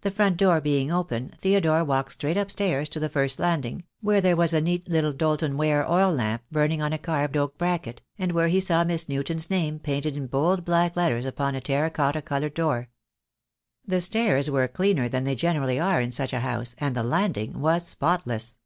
[0.00, 4.22] The front door being open, Theodore walked straight upstairs to the first floor landing, where
[4.22, 8.00] there was a neat little Doulton ware oil lamp burning on a carved oak bracket,
[8.16, 11.90] and where he saw Miss Newton's name painted in bold black letters upon a terra
[11.90, 12.88] cotta coloured door.
[13.86, 17.60] The stairs were cleaner than they generally are in such a house, and the landing
[17.60, 18.56] was spotless.